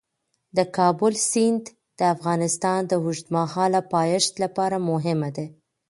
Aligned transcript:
د 0.57 0.59
کابل 0.77 1.13
سیند 1.29 1.63
د 1.99 2.01
افغانستان 2.15 2.79
د 2.87 2.91
اوږدمهاله 3.03 3.79
پایښت 3.93 4.33
لپاره 4.43 4.77
مهم 4.89 5.19
دی. 5.35 5.47